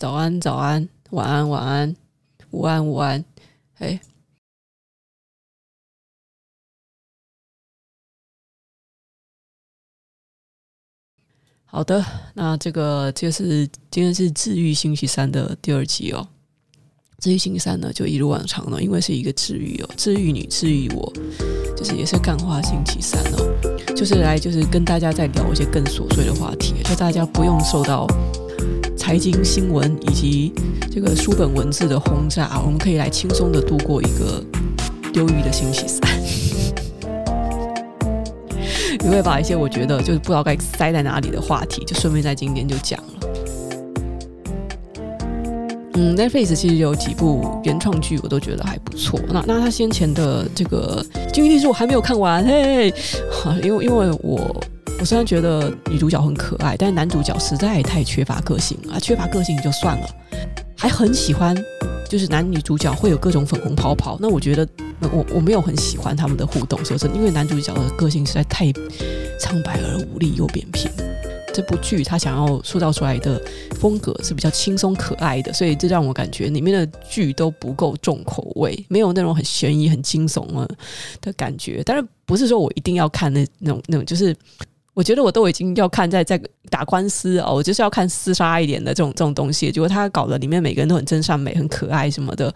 [0.00, 1.94] 早安，早安，晚安，晚安，
[2.52, 3.22] 午安，午安，
[3.74, 4.00] 嘿。
[11.66, 12.02] 好的，
[12.32, 16.26] 那这个就是今天是治愈星期三的第二集哦。
[17.18, 21.12] 治愈星期三呢，就一如往常了，因为是一个治愈哦，治愈你，治愈我，
[21.76, 28.06] 就是也是干话星期三哦，就是来就是跟大家再聊一些更琐碎的话题，就大家不用受到
[29.10, 30.52] 财经新闻以及
[30.88, 34.40] 这个书本文字的轰炸，我们可以来轻松的度过一个
[35.14, 36.00] 忧郁的星期三。
[39.02, 43.06] 你会把一些我觉得就是不知道该塞在哪里的话题，就顺便在今天就讲了。
[45.94, 49.18] 嗯，Netflix 其实有几部原创剧，我都觉得还不错。
[49.28, 52.94] 那那他先前的这个《金翼帝》我还没有看完，嘿，
[53.64, 54.62] 因为因为我
[55.00, 60.06] 我虽然觉得女主角很可爱，但是男主角实在太缺乏个性啊，缺乏个性就算了，
[60.76, 61.56] 还很喜欢。
[62.06, 64.68] 就是男女主角会有各种粉红泡泡，那我觉得
[65.12, 68.66] 我我没有很喜欢他们的互动，说真的，因为男主角的个性实在太
[69.38, 70.90] 苍白而无力又扁平。
[71.54, 73.40] 这部剧他想要塑造出来的
[73.76, 80.68] 风格是比较轻松可爱的，所以这让我感觉里面的剧都不够重口味，没有那种很悬疑、很惊悚啊
[81.20, 81.80] 的感觉。
[81.84, 84.36] 当然不是说我一定要看那那种那种，就是。
[84.92, 89.70] 我觉得我都已经要看在在打官司哦，我就是要看厮杀一点的这种这种东西。
[89.70, 92.52] 结果他搞得里面每个人都很真善美、很可爱什么的，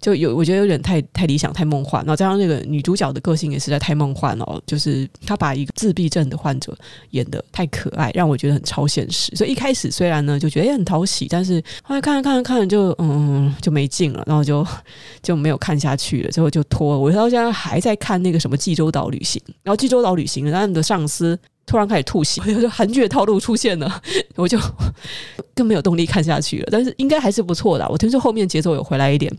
[0.00, 2.02] 就有我觉得有点太太理想、太梦幻。
[2.04, 6.76] 然后加上那个女主角的个性也实在太梦幻了，就是她把一个自闭症的患者
[7.10, 9.34] 演得太可爱，让我觉得很超现实。
[9.36, 14.66] 所以一开始虽然呢就觉得也很讨喜，但是后来看着看着看着就嗯就没劲了，然后就
[15.22, 16.98] 就没有看下去了，最后就拖。
[16.98, 21.38] 我到现在还在看那个什么济州岛旅行，然后济州岛旅行，他们的上司。
[21.70, 24.02] 突然开始吐血， 就韩剧的套路出现了，
[24.34, 24.58] 我就
[25.54, 26.68] 更没有动力看下去了。
[26.68, 29.32] 但是应该还是不错的，我听说后面节奏有回来一点。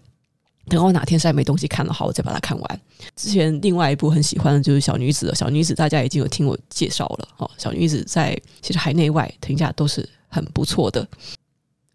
[0.69, 2.81] 等我哪天实在没东西看了，好，我再把它看完。
[3.17, 11.05] 之前另外一部很喜欢的就是《小女子》，《小女子》大家已经有听我介绍了哦，《小女子》在其实海内外评价都是很不错的。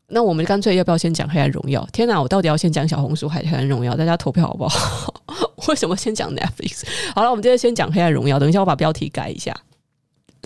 [0.09, 1.83] 那我们干脆要不要先讲《黑暗荣耀》？
[1.93, 3.95] 天哪，我到底要先讲小红书还是《黑暗荣耀》？
[3.97, 5.15] 大家投票好不好？
[5.69, 6.83] 为什么先讲 Netflix？
[7.15, 8.37] 好了，我们今天先讲《黑暗荣耀》。
[8.41, 9.57] 等一下，我把标题改一下。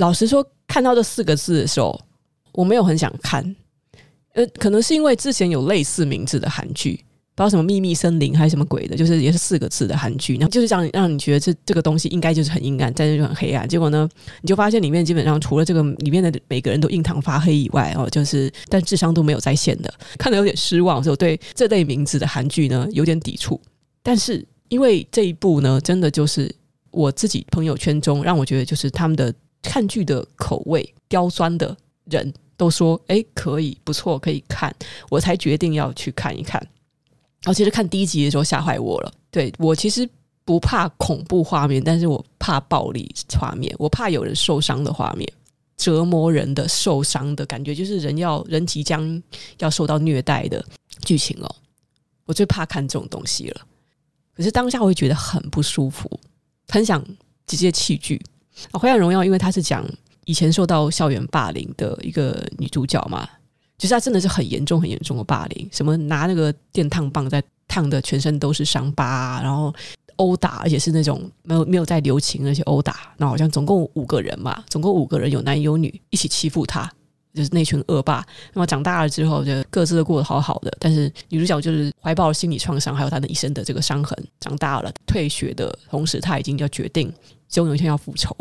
[0.00, 2.00] 老实说，看到这四个字的时候，
[2.52, 3.44] 我没有很想看。
[4.32, 6.92] 呃，可能是因为之前有类似名字的韩剧，
[7.34, 13.68] 不知道什么秘密森林还是什么鬼的，就是也是四个字的韩剧，然后就是这样让你觉得这这个东西应该就是很阴暗，但是就很黑暗。
[13.68, 14.08] 结果呢，
[14.40, 23.60] 你就发现里面基本上除了这个里面的每个人都印堂发黑以外，哦，就是但智商都没有在线的，看得有点失望，所以我对这类名字的韩剧呢有点抵触。
[24.02, 26.50] 但是因为这一部呢，真的就是
[26.90, 29.30] 我自己朋友圈中让我觉得就是他们的。
[29.62, 34.74] 看剧的口味刁钻的人都说：“哎，可以，不错，可以看。”
[35.10, 36.60] 我才决定要去看一看。
[37.42, 39.12] 然后其实看第一集的时候吓坏我了。
[39.30, 40.08] 对，我其实
[40.44, 45.30] 不怕恐怖画面，但是我怕暴力画面，我怕有人受伤的画面，
[45.76, 49.22] 折磨人的、受伤的感觉，就是人要人即将
[49.58, 50.62] 要受到虐待的
[51.02, 51.56] 剧情哦。
[52.26, 53.60] 我最怕看这种东西了。
[54.34, 56.10] 可是当下我会觉得很不舒服，
[56.68, 57.04] 很想
[57.46, 58.20] 直接弃剧。
[58.70, 59.84] 啊，《黑暗荣耀》因为她是讲
[60.24, 63.28] 以前受到校园霸凌的一个女主角嘛，
[63.78, 69.72] 就是她真的是很严重、很严重的霸凌，什么拿那个电烫棒在烫的全身都是伤疤，然后
[70.16, 73.14] 殴打，而且是那种没有没有在留情，而且殴打。
[73.16, 76.90] 那好像总共五个人嘛，总共五个人有男有女一起欺负她，
[77.32, 78.26] 就是那群恶霸。
[78.52, 84.16] 那么长大了之后，就各自都过得好好的，但是女主角就是怀抱了心理创伤，还有她的一生的这个伤痕。
[84.40, 87.10] 长大了退学的同时，她已经要决定。
[87.50, 88.34] 终有一天要复仇。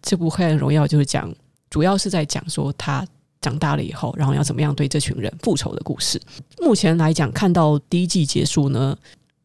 [0.00, 1.30] 这部《黑暗荣耀》就是讲，
[1.68, 3.06] 主要是在讲说他
[3.40, 6.20] 长大了以后，然后要怎么样对这群人复仇的故事。
[6.60, 8.96] 目前来讲，看到第一季结束呢，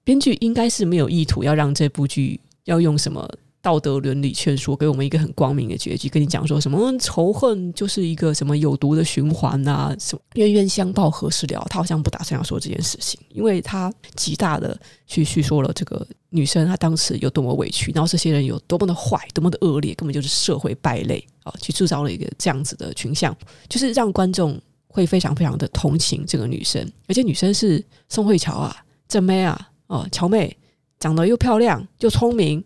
[0.04, 3.28] 编剧应该是没有意图要让这部剧要用什么。
[3.68, 11.68] 道德伦理劝说，给我们一个很光明的结局，跟你讲说什么仇恨就是一个什么有毒的循环啊，什么冤冤相报何时了？
[11.70, 23.36] 他好像不打算要说这件事情，因为他极大的去叙说了这个女生她当时有多么委屈，然后这些人有多么的坏，多么的恶劣，根本就是社会败类啊，去制造了一个这样子的群像，
[23.68, 28.74] 就是让观众会非常非常的同情这个女生，而且女生是宋慧乔啊，
[29.10, 30.56] 正妹啊，哦，乔妹，
[31.00, 32.64] 长得又漂亮又聪明。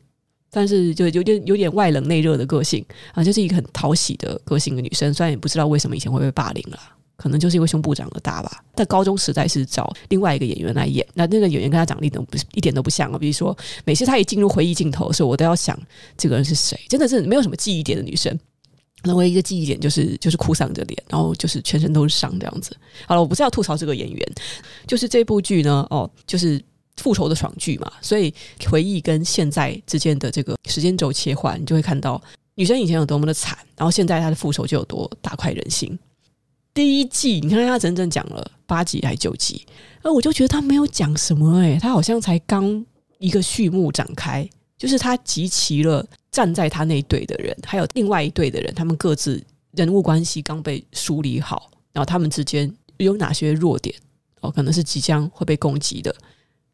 [0.52, 5.14] 但是就有点有点外冷内热的个性啊，就是一个很讨喜的个性的女生。
[5.14, 6.78] 虽然也不知道为什么以前会被霸凌了，
[7.16, 8.64] 可能就是因为胸部长得大吧。
[8.76, 13.18] 在高中时代是找另外一个演员来演，那那个演员跟她长得一点不一点都不像啊。
[13.18, 15.80] 比如说，每次她一进入回忆镜头的时候，我都要想
[16.18, 18.38] 这个人是谁，真的是没有什么记忆点的女生。
[19.04, 22.76] 那唯一的记忆点就是就是哭丧着脸，然后就是全身都是伤这样子。
[23.08, 24.32] 好了，我不是要吐槽这个演员，
[24.86, 26.62] 就是这部剧呢，哦，就是
[27.02, 28.32] 复仇的爽剧嘛，所以
[28.70, 32.22] 回忆跟现在之间的这个时间轴切换，你就会看到
[32.54, 35.98] 女生以前有多么的惨，然后现在她的复仇就有多大快人心。
[36.74, 39.66] 第一季你看他整整讲了八集还九集，
[40.04, 42.86] 而我就觉得他没有讲什么哎、欸，他好像才刚
[43.18, 53.94] 一个序幕展开，就是他集齐了站在他那一队的人，还有另外一队的人，他们各自人物关系刚被梳理好，然后他们之间有哪些弱点
[54.40, 56.16] 哦，可能是即将会被攻击的。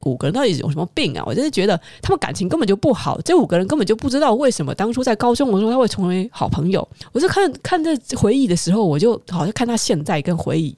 [0.01, 1.23] 五个人到底有什么病啊？
[1.25, 3.19] 我真是觉得他们感情根本就不好。
[3.21, 6.87] 这五个人根本就不知道为什么当初在高中的时候他会成为好朋友。
[7.11, 10.75] 我是看看这回忆的时候，我就好像看他现在跟回忆，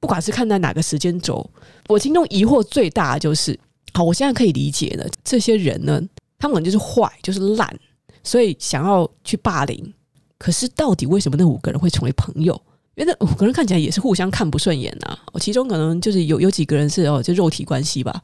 [0.00, 1.48] 不管是看在哪个时间轴，
[1.88, 3.58] 我心中疑惑最大的就是：
[3.92, 6.00] 好，我现在可以理解了，这些人呢，
[6.38, 7.78] 他们就是坏，就是烂，
[8.22, 9.92] 所以想要去霸凌。
[10.38, 12.60] 可是到底为什么那五个人会成为朋友？
[12.96, 18.20] 因为那五个人看起来也是互相看不顺眼呐、其中可能就是有有几个人是哦，就肉体关系吧。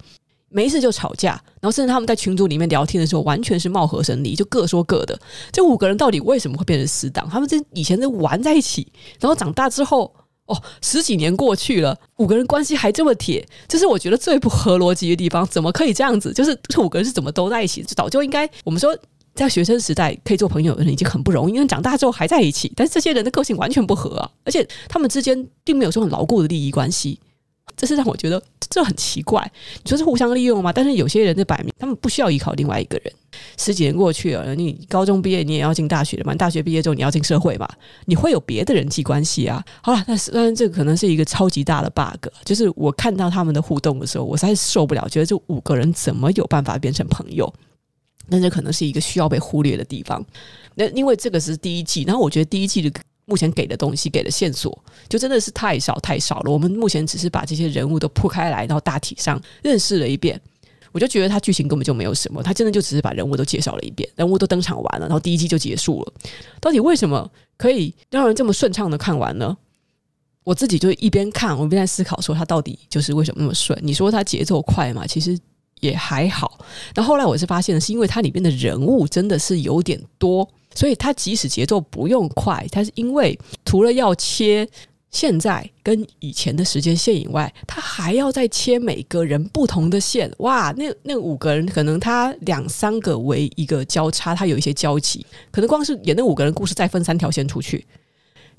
[0.48, 1.30] 没事就吵架，
[1.60, 5.19] 然后甚至他们在群组里面聊天的时候，完全是貌合神离，就各说各的。
[5.50, 7.26] 这五个人到底为什么会变成死党？
[7.30, 8.86] 他们这以前是玩在一起，
[9.19, 10.14] 然后长大之后，
[10.44, 15.46] 哦，十几年过去了，五个人关系还这么铁，这是我觉得最不合逻辑的地方。
[15.46, 16.34] 怎么可以这样子？
[16.34, 17.82] 就是这五个人是怎么都在一起？
[17.82, 18.94] 早就应该我们说，
[19.34, 27.19] 在学生时代可以做朋友的人已经很不容易，因为长大之后还在一起，但是这些人的个性完全不合啊，而且他们之间并没有说很牢固的利益关系。
[27.75, 29.50] 这是让我觉得这很奇怪。
[29.82, 30.70] 你说是互相利用吗？
[30.70, 33.12] 但是有些人就摆明他们不需要依靠另外一个人。
[33.56, 36.35] 十几年过去了，你高中毕业你也要进大学了嘛？
[36.35, 37.67] 大学毕业之后你要进社会嘛？
[38.05, 39.64] 你会有别的人际关系啊？
[39.81, 42.28] 好了，但是当然这个可能是一个超级大的 bug。
[42.44, 47.50] 就是我看到他们的互动的时候，我实在受不了，觉得这五个人怎么有办法变成朋友？
[48.30, 50.24] 但这可能是一个需要被忽略的地方。
[50.74, 53.00] 那因为这个是第一季，然后我觉得第一季的。
[53.24, 54.76] 目前给的东西给的线索
[55.08, 56.50] 就真的是太少太少了。
[56.50, 60.38] 我们目前只是把这些人物都铺开来，然后大体上认识了一遍。
[60.90, 66.12] 我就觉得他剧情根本就没有什么，他真的就只是把人物都介绍了一遍，人物都登场完了，然后第一季就结束了。
[66.60, 69.56] 到底为什么可以让人这么顺畅的看完呢？
[70.42, 73.78] 我自己就一边看，我一边在思考说他到底就是为什么那么顺？
[73.82, 75.06] 你说他节奏快嘛？
[75.06, 75.38] 其实
[75.82, 76.58] 也还好。
[76.94, 80.49] 那后来我是发现的是因为它里面的人物真的是有点多。
[80.75, 84.67] 所以它即使节奏不用快，它是因为除了要切
[85.11, 90.32] 现在跟以前的时间线以外，它还要再切每个人不同的线。
[90.38, 97.85] 哇，那那五个人可能他两三个为一个交叉，他有一些交集，可能光是演那五个人故事再分三条线出去，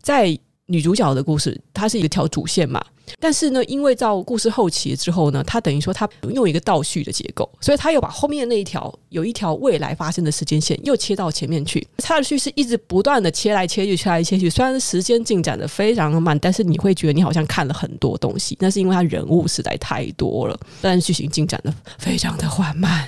[0.02, 0.38] 在。
[0.68, 2.82] 女主角的故事，它是一条主线嘛，
[3.20, 14.50] 但是呢，因为到故事后期之后呢，它等于说它用一个倒叙的结构，所以它又把后面那一条有一条未来发生的时间线又切到前面去，它的叙事一直不断的切来切去，切来切去。
[14.50, 23.08] 虽然时间进展的非常慢，但是你会觉得你好像看了很多东西，那是因为它人物实在太多了，但是剧情进展的非常的缓慢。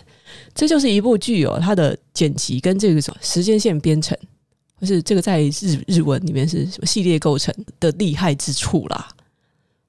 [0.53, 4.17] 这就是一部剧哦，它的剪辑跟这个时间线编程。
[4.77, 9.07] 不是这个在日日文里面是什么系列构成的厉害之处啦？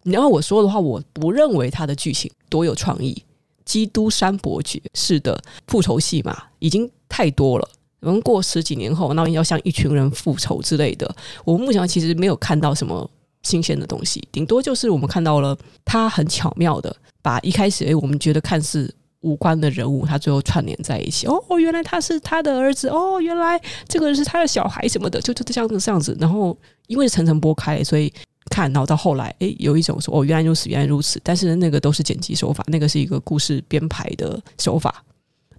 [0.06, 3.20] 你要我说的话，我不认为他的剧情多有创意。
[3.64, 5.37] 基督山伯爵式的
[5.67, 7.69] 复仇戏嘛，已经太多了。
[8.00, 11.12] 我们过十几年后，那要向一群人复仇之类的，
[11.44, 13.11] 我们目前其实没有看到什么
[13.43, 18.94] 新鲜的东西，顶多就是我们看到了他很巧妙的把一开始诶我们觉得看似。
[19.22, 21.27] 无关的人物，他最后串联在一起。
[21.27, 22.86] 哦，原来他是他的儿子。
[22.89, 26.17] 哦，原来这个人是他的小孩什么的，就就这样子这样子。
[26.20, 28.13] 然后因为层层剥开，所以
[28.50, 31.20] 看，然后到后来，哎，有一种说，哦，原来如此，原来如此。
[31.22, 35.05] 但是那个都是剪辑手法，那个是一个故事编排的手法。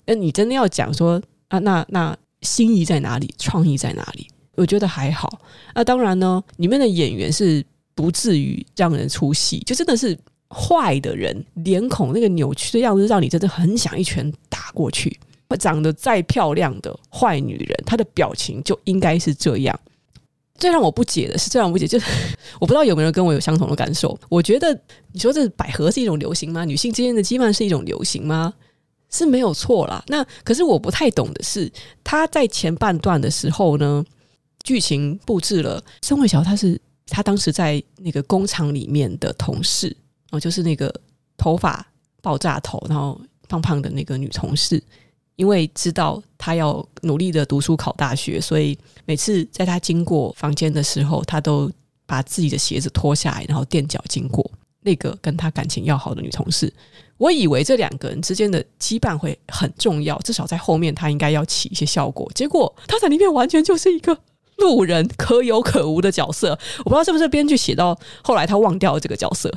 [0.05, 3.33] 那你真的要讲说啊，那那心意在哪里？
[3.37, 4.27] 创意在哪里？
[4.55, 5.39] 我觉得还好。
[5.75, 7.65] 那当然呢，里面的演员是
[7.95, 10.17] 不至于让人出戏，就真的是。
[10.49, 15.19] 坏的人脸孔那个扭曲的样子，让你真的很想一拳打过去。
[15.59, 19.77] 长得再漂亮的坏女人，她的表情就应该是这样。
[20.57, 22.05] 最让我不解的是，最让我不解就是，
[22.59, 24.17] 我不知道有没有人跟我有相同的感受。
[24.29, 24.73] 我觉得
[25.11, 26.65] 你说这百合是一种流行吗？
[26.65, 28.53] 女性之间的羁绊是一种流行吗？
[29.09, 30.03] 是没有错啦。
[30.07, 31.71] 那可是我不太懂的是，
[32.03, 34.03] 他在前半段的时候呢，
[34.63, 39.95] 剧情布置了宋慧乔，她是她当时在那个工厂里面的同事。
[40.31, 40.93] 哦，就是那个
[41.37, 41.85] 头发
[42.21, 44.83] 爆炸头，然后胖胖的那个女同事，
[45.37, 51.71] 因为知道他要努力的读书考大学，所以每次在他经过房间的时候，他都
[52.05, 54.51] 把自己的鞋子脱下来，然后垫脚经过。
[54.81, 56.71] 那个跟他感情要好的女同事，
[57.17, 62.31] 我以为这两个人之间的羁绊会很重要，至少在后面他应该要起一些效果。
[62.33, 64.17] 结果他在里面完全就是一个
[64.57, 66.57] 路人可有可无的角色。
[66.79, 69.51] 我不知道是不是编剧写到后来他忘掉了这个角色，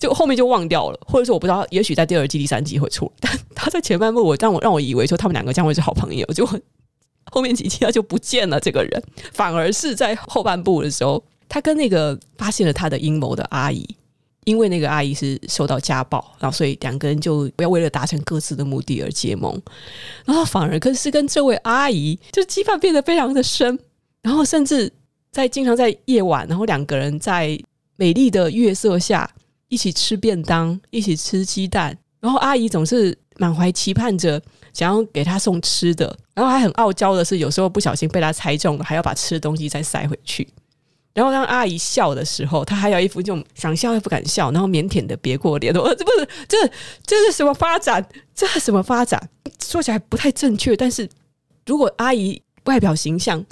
[0.00, 3.08] 就后面就忘掉了，或者说我不知道，也许在第二季、第三季会出。
[3.20, 6.58] 但他在前半部我让我让我以为说他们两个将会是好朋友，结果
[7.30, 9.02] 后面几期他就不见了这个人，
[9.32, 13.86] 反而是在后半部的时候，他跟那个发现了他的阴谋的阿姨。
[14.44, 19.60] 因为那个阿姨是受到家暴，然后所以两个人就不要为了达成各自的目的而结盟，
[20.24, 23.78] 然后反而跟是跟这位阿姨就羁绊变得非常的深，
[24.22, 24.90] 然后甚至
[25.30, 27.56] 在经常在夜晚，然后两个人在
[27.96, 29.30] 美丽的月色下
[29.70, 34.40] 一起吃便当，一起吃鸡蛋，然后阿姨总是满怀期盼着
[34.74, 40.46] 想要给他送吃的，然后还很傲娇的是有时候不小心被他猜中了，还要把吃的东西再塞回去。
[41.12, 45.74] 然后当阿姨笑的时候，他还有一副这种想笑又不敢笑，然后腼腆的别过脸。
[45.74, 46.56] 我这不是这
[47.06, 48.04] 这是什么发展？
[48.34, 49.20] 这是什么发展？
[49.64, 51.08] 说起来不太正确，但是
[51.66, 53.44] 如果阿姨外表形象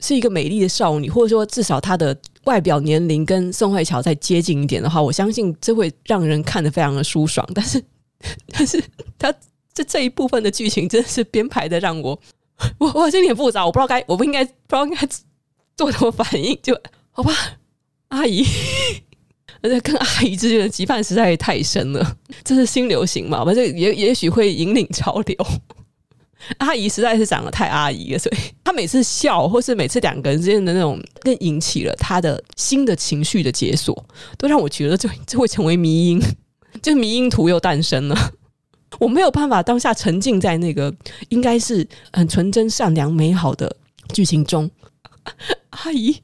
[0.00, 7.46] 是一个美丽的少女，或者说至少她的外表年龄跟宋慧乔再接近一点的话，我相信这会让人看得非常的舒爽。
[7.54, 7.82] 但是，
[8.48, 8.82] 但是
[9.18, 9.32] 他
[9.72, 12.18] 这这一部分的剧情真的是编排的让我
[12.78, 15.08] 我我心里很复杂，我不知道该我不应该不知道应该
[15.76, 16.78] 做什么反应就。
[17.12, 17.32] 好吧，
[18.08, 18.44] 阿姨，
[19.62, 22.16] 而且跟阿姨之间的羁绊实在也太深了。
[22.44, 23.44] 这是新流行嘛？
[23.44, 25.36] 反正也也许会引领潮流。
[26.58, 34.04] 阿姨实在是长得太阿姨了，所以 她每次笑，或是每次两个人之间的那种，更引起了她的新的情绪的解锁，
[34.38, 36.20] 都让我觉得这就会成为迷因，
[36.82, 38.32] 就迷因图又诞生了。
[38.98, 40.92] 我没有办法当下沉浸在那个
[41.28, 43.76] 应该是很纯真、善良、美好的
[44.12, 44.70] 剧情中，
[45.70, 46.16] 阿姨。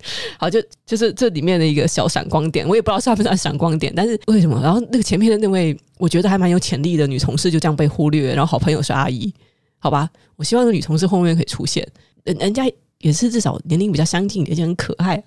[0.38, 4.60] 好，就就是这里面的一个小闪光点，我也不知道算不算闪光点，但是为什么？
[4.62, 9.32] 然后那个前面的那位我觉得还蛮有潜力的女同事就这样被忽略，然后好朋友是阿姨，
[9.78, 10.08] 好吧？
[10.36, 11.86] 我希望那女同事后面可以出现，
[12.24, 12.64] 人人家
[12.98, 15.22] 也是至少年龄比较相近，而且很可爱。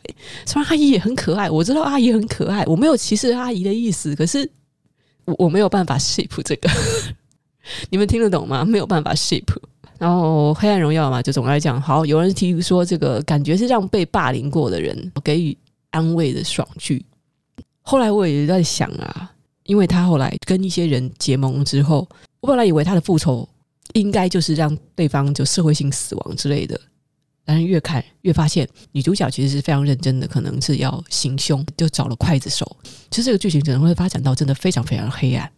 [0.45, 4.49] 虽然阿姨也很可爱，我知道阿姨很可爱，我没有歧视阿姨的意思，可是
[5.25, 6.69] 我我没有办法 ship 这个，
[7.89, 8.63] 你们听得懂吗？
[8.63, 9.43] 没有办法 ship。
[9.97, 15.57] 然后《黑暗荣耀》嘛，就总来讲，好，有人提出说这个感觉是让被霸凌过的人给予
[15.91, 17.05] 安慰的爽剧。
[17.81, 19.31] 后来我也在想啊，
[19.63, 22.05] 因为他后来跟一些人结盟之后，
[22.41, 23.47] 我本来以为他的复仇
[23.93, 26.77] 应该就是让对方就社会性死亡之类的，
[27.45, 32.75] 但是越看越发现女主角其实是非常认真的，可能是要行凶，就找了刽子手。
[33.09, 35.49] 其实这个剧情可能会发展到真的非常非常黑暗，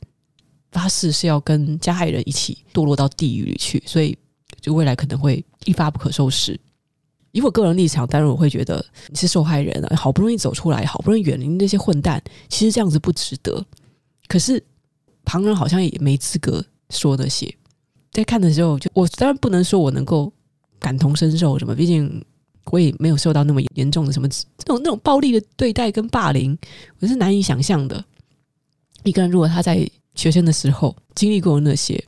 [0.72, 4.16] 发誓是要跟加害人一起堕落到地狱里去，所以。
[4.60, 6.60] 就未来可能会一发不可收拾。
[7.34, 13.64] 以我个人立场，当然我会觉得你是受害人啊，好不容易走出来，好不容易远离那些混蛋，其实这样子不值得。
[14.28, 14.64] 可是
[15.24, 17.54] 旁人好像也没资格说那些。
[18.12, 20.32] 在看的时候，就我当然不能说我能够
[20.80, 22.26] 感同身受什么，毕竟
[22.72, 26.58] 我也没有受到那么严重的什么这种那种暴力的对待跟霸凌，
[27.00, 28.04] 我是难以想象的。
[29.04, 32.04] 一个人如果他在学生的时候经历过那些。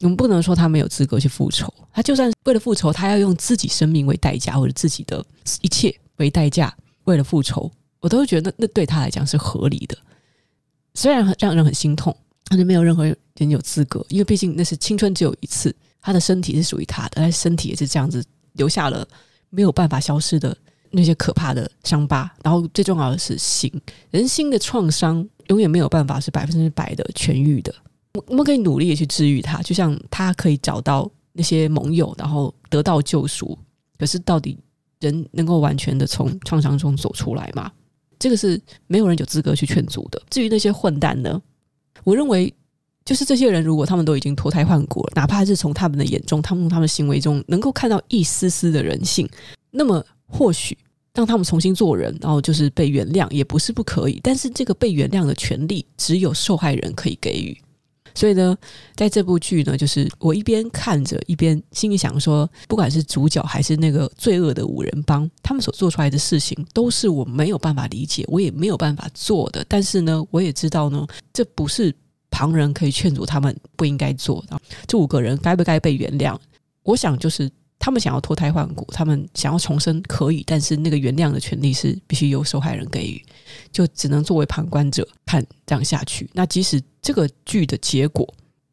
[0.00, 5.24] 我们不能说他没有资格去复仇，他就算为了复仇，他要用自己生命为代价，或者自己的
[5.62, 6.74] 一切为代价，
[7.04, 7.70] 为了复仇，
[8.00, 9.96] 我都会觉得那那对他来讲是合理的。
[10.94, 12.14] 虽然很让人很心痛，
[12.48, 18.22] 但是没有任何人有资格，因为毕竟那是青春只有一次，他的身体是属于他的，但身体也是这样子
[18.54, 19.06] 留下了
[19.50, 20.56] 没有办法消失的
[20.90, 22.30] 那些可怕的伤疤。
[22.42, 23.72] 然后最重要的是心，
[24.10, 27.74] 人心的创伤永远没有办法是百分之百的痊愈的。
[28.14, 33.58] 我我们可以努力的去治愈他，就像他可以找到那些盟友，然后得到救赎。
[33.98, 34.56] 可是，到底
[35.00, 37.70] 人能够完全的从创伤中走出来吗？
[38.18, 40.22] 这个是没有人有资格去劝阻的。
[40.30, 41.40] 至于那些混蛋呢？
[42.04, 42.52] 我认为，
[43.04, 49.28] 就是这些人，如果他们都已经脱胎换骨了，哪怕是从他们的眼中、他们他们的行为中能够看到一丝丝的人性，
[49.70, 50.76] 那么或许
[51.14, 54.20] 让他们重新做人，然后就是被原谅，也不是不可以。
[54.22, 57.56] 但是，这个被原谅的权利，只有受害人可以给予。
[58.14, 58.56] 所以呢，
[58.94, 69.64] 在这部剧呢，就是我一边看着，一边心里想说，不管是主角还是那个罪恶的五人帮，他们所做出来的事情，都是我没有办法理解，我也没有办法做的。
[69.68, 71.94] 但是呢，我也知道呢，这不是
[72.30, 74.58] 旁人可以劝阻他们不应该做的。
[74.86, 76.36] 这五个人该不该被原谅？
[76.82, 77.50] 我想就是。
[77.78, 83.22] 他们想要脱胎换骨，他们想要重生，可以，但是那个原谅的权利是必须由受害人给予，
[83.70, 86.30] 就只能作为旁观者看这样下去。
[86.32, 88.26] 那即使这个剧的结果，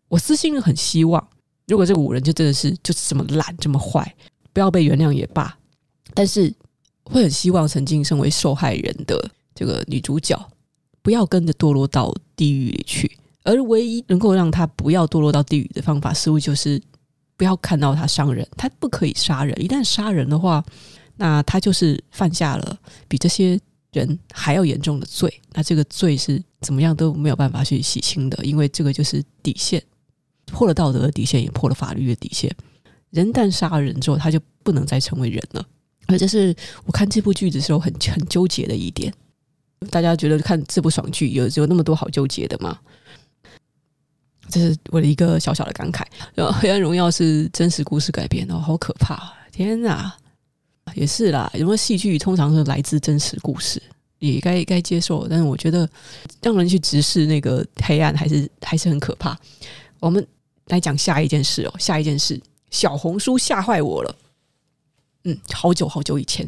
[0.08, 1.28] 我私心很希望，
[1.68, 4.16] 如果这五人就真的是就是这么懒这么坏，
[4.54, 5.58] 不要被原谅也罢。
[6.14, 6.54] 但是
[7.04, 10.40] 会很希望曾经身为受害人的这个女主角，
[11.02, 13.18] 不要跟着堕落到地狱里去。
[13.44, 16.82] 而唯一能够让她不要堕落到地狱的方法，似乎就是。
[17.42, 19.60] 不要看到他伤人，他不可以杀人。
[19.60, 20.64] 一旦杀人的话，
[21.18, 23.60] 那他就是犯下了比这些
[23.94, 25.42] 人还要严重的罪。
[25.54, 29.82] 那这个罪是怎么样都没有办法去洗清的，因为这个就是底线，
[30.46, 32.56] 破了道德的底线，也破了法律的底线。
[33.10, 35.66] 人一旦杀了人之后，他就不能再成为人了。
[36.06, 36.56] 而这是
[36.86, 39.12] 我看这部剧的时候很很纠结的一点。
[39.90, 42.78] 大家觉得看这部爽剧有有那么多好纠结的吗？
[44.52, 46.04] 这是我的一个小小的感慨。
[46.36, 49.34] 然后《黑暗荣耀》是真实故事改编的，好可怕！
[49.52, 50.14] 天哪，
[50.94, 51.50] 也是啦。
[51.56, 53.82] 因为戏剧通常是来自真实故事，
[54.20, 55.28] 也该该接受。
[55.28, 55.90] 但是我觉得
[56.42, 59.38] 让人去直视那个黑暗，还是还是很可怕。
[60.00, 60.26] 我们
[60.68, 62.40] 来讲下一件事哦，下一件事，
[62.70, 64.16] 小红书吓坏我了。
[65.24, 66.48] 嗯，好久好久以前，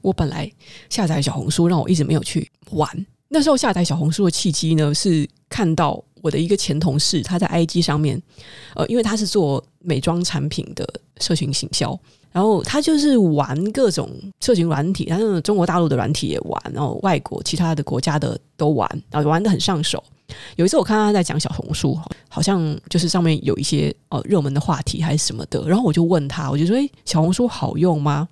[0.00, 0.50] 我本来
[0.88, 3.06] 下载小红书，让我一直没有去玩。
[3.28, 6.04] 那时候下载小红书的契机呢，是看到。
[6.24, 8.18] 我的一个前同事，他在 IG 上面，
[8.74, 10.88] 呃，因为他是做美妆产品的
[11.20, 12.00] 社群行销，
[12.32, 14.08] 然后他就是玩各种
[14.40, 20.02] 社群软体，他那种中国大陆的软体也玩，然后外国其他的国家的都玩，然后玩得很上手。
[20.56, 21.94] 有一次我看他在讲小红书，
[22.30, 28.26] 好像就是上面有一些呃热门的话题还是什么的，然后我就问他，我就说：“诶，小红书好用吗？”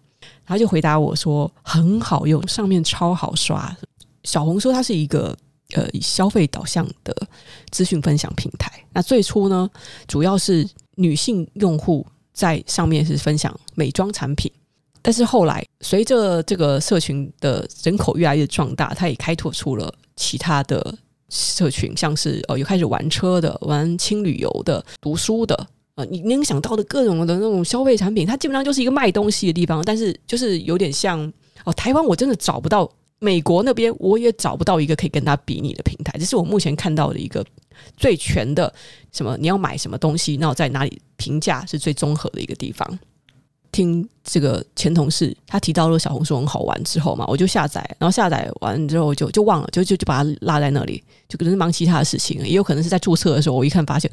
[0.46, 3.76] 他就回答我说：“很好用，上面超好刷。”
[4.24, 5.36] 小红书它是一个。
[5.72, 7.14] 呃，以消费导向的
[7.70, 8.70] 资讯分享平台。
[8.92, 9.68] 那最初呢，
[10.06, 14.50] 主要是女性用户在上面是分享美妆产品，
[15.00, 20.94] 但是后来随着这个社群的人口越来越壮大，它也开拓出了其他的
[21.30, 29.82] 社群，像是呃，有开始玩车的、玩轻旅游的、读书的，呃，你能想到的各种的那种消费产品，它基本上就是一个卖东西的地方。
[29.82, 31.32] 但是就是有点像
[31.64, 32.90] 哦，台湾我真的找不到。
[33.22, 37.46] 美国那边我也找不到一个可以跟他比拟的平台，这是我目前看到的一个
[37.96, 38.74] 最全的
[39.12, 42.98] 什么，你要买什么东西，然后在哪里评价是最综合的一个地方。
[43.72, 54.10] 听这个前同事他提到了小红书很好玩之后嘛，我就下载，然后下载完之后就就忘了，就就就把它落在那里，就可能是忙其他的事情，也有可能是在注册的时候，我一看发现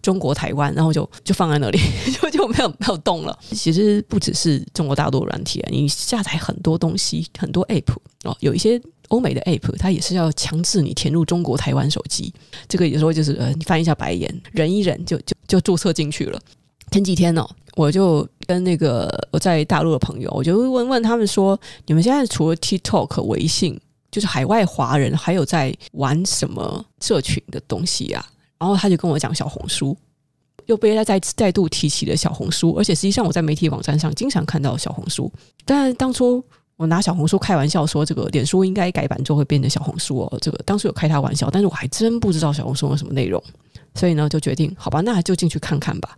[0.00, 1.78] 中国台湾，然后就就放在那里，
[2.20, 3.38] 就 就没有没有动了。
[3.50, 7.92] 其实不只是中国大陆软体啊，你下载很多东西，很多 app
[8.24, 12.32] 哦，有一些欧美的 app，它也是要强制你填入中国台湾手机，
[12.66, 16.40] 这个有时候就是呃，你翻一下白眼，忍一忍就就就注册进去了。
[16.90, 23.80] 前几天呢、哦，我就跟那个我在大陆的朋友，我就问问他们说：“你们现在除了 TikTok、微信，
[24.10, 28.24] 就是海外华人还有在玩什么社群的东西啊？”
[28.58, 29.96] 然后他就跟我讲小红书，
[30.66, 35.32] 又被他再再度提起了小红书，而且实际上我在媒体网站上经常看到小红书。
[35.64, 36.44] 但是当初
[36.76, 43.42] 我拿小红书开玩笑说，这个脸书应该改版之后会变成小红书哦，这个当初有开他玩笑，但是我还真不知道小红书有什么内容。
[43.94, 46.16] 所以呢，就决定好吧，那就进去看看吧。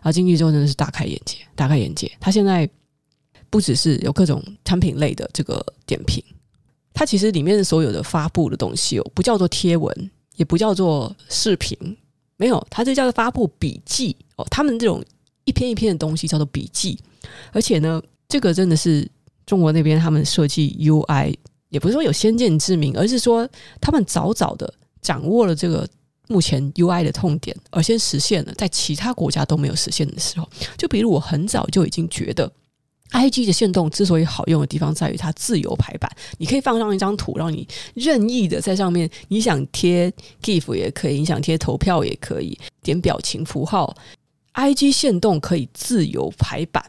[0.00, 2.10] 然后进去之后真的是大开眼界，大开眼界。
[2.18, 2.68] 它现在
[3.50, 6.22] 不只是有各种产品类的这个点评，
[6.94, 11.76] 它其实里面所有的发布的东西哦，不叫做贴文，也不叫做视频，
[12.36, 14.46] 没有，它这叫做发布笔记哦。
[14.50, 15.04] 他们这种
[15.44, 16.98] 一篇一篇的东西叫做笔记，
[17.52, 19.06] 而且呢，这个真的是
[19.44, 21.36] 中国那边他们设计 UI，
[21.68, 23.48] 也不是说有先见之明，而是说
[23.80, 25.86] 他们早早的掌握了这个。
[26.30, 32.48] 目前 UI 的痛点，而先实现了，在其他国家都没有实现的时候，就比如我很早就已经觉得
[33.10, 40.08] ，IG 的限动之所以好用的地方在于它自由排版，你可以放上一张图，让你任意的在上面，你想贴
[40.40, 43.92] GIF 也可以，你想贴投票也可以，点表情符号
[44.54, 46.84] ，IG 限动可以自由排版，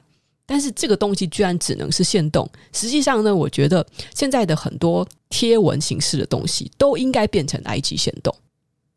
[0.46, 2.48] 但是这个东西居然只能是限动。
[2.72, 8.32] 实际上呢，我觉得现在的很多贴文形式的东西都应该变成 IG 限动。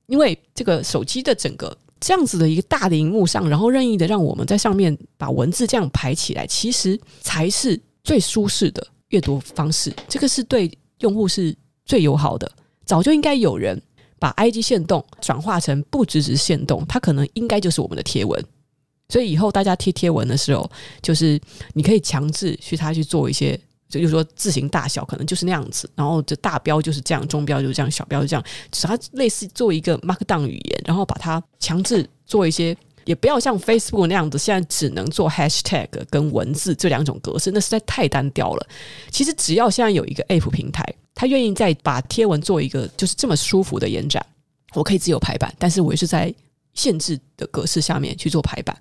[0.07, 9.93] 因为这个手机的整个这样子的一个大的荧幕上，然后任意的让我们在上面把文字这样排起来，其实才是最舒适的阅读方式。
[10.09, 12.51] 这个是对用户是最友好的。
[12.85, 13.81] 早就应该有人
[14.19, 18.45] 把 IG 限动转化成不只是限动，它可能应该就是我们的贴文。
[19.09, 21.41] 所以以后大家贴贴文的时候，就是
[21.73, 23.59] 你可以强制去他去做一些。
[24.01, 38.67] 就是说字型大小可能就是那样子，然后这大标就是这样，中标就是这样，小标就这样，只它类似做一个 Markdown 语言，然后把它强制做一些，也不要像 Facebook 那样子，现在只能做 Hashtag 跟文字这两种格式，那实在太单调了。
[39.11, 44.25] 其实只要现在有一个 App 平台，它愿意再把贴文做一个就是这么舒服的延展，
[44.75, 46.35] 我可以自由排版，但是我也是在
[46.75, 48.77] 限制的格式下面去做排版。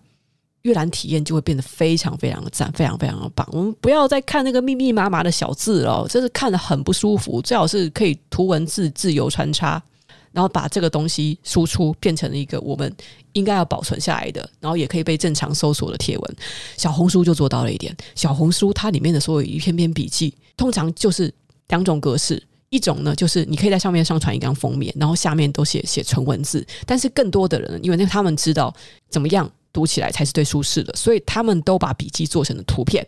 [0.64, 3.48] 阅览体验就会变得非常非常的赞，非常非常的棒。
[3.52, 7.42] 我们不要再看那个密密麻麻的小字了，真是看得很不舒服。
[7.42, 9.82] 最好是可以图文字自由穿插。
[10.32, 12.92] 然后把这个东西输出变成了一个我们
[13.34, 16.36] 应该要保存下来的，然后也可以被正常搜索的贴文。
[16.76, 21.32] 小红书就做到了一点，小红书它里面的所有一篇篇笔记，通常就是
[21.68, 28.74] 两种格式，一种呢就是你可以在上面上传一张封面，然后下面都写写纯文字，但是更多的人因为那他们知道
[29.12, 33.06] 怎么样读起来才是最舒适的，所以他们都把笔记做成了图片，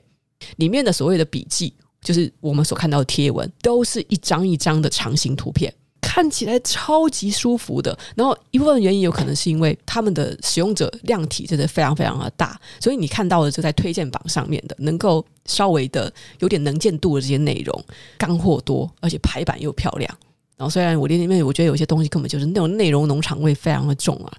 [0.58, 1.73] 里面的所谓的笔记。
[2.01, 7.97] 就是我们所看到的贴文，都是一张一张的长形图片，看起来超级舒服的。
[8.15, 17.84] 然后一部分原因有可能是因为他们的使用者量体真的非常非常的大，所以你看到的就在推荐榜上面的，能够稍微的有点能见度的这些内容，
[18.19, 20.17] 干货多，而且排版又漂亮。
[20.58, 24.32] 然后虽然我里面我觉得有些东西根本就是那种内容农场味非常的重啊，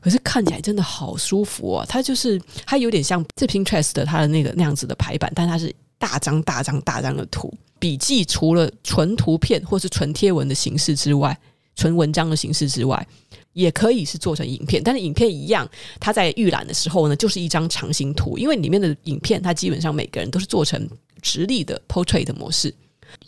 [0.00, 1.86] 可是看起来真的好舒服啊！
[1.88, 5.74] 它就是它有点像这篇 Trust 的它的那个那样子的排版，但它是。
[6.00, 11.38] 大张大张大张的图笔记，除了纯图片或是纯贴文的形式之外，
[11.76, 13.06] 纯文章的形式之外，
[13.52, 14.82] 也可以是做成影片。
[14.82, 15.68] 但是影片一样，
[16.00, 20.88] 它在预览的时候呢，就是一张长形图，因为里面的影片，它基本上每个人都是做成
[21.20, 22.74] 直立的 portrait 的模式。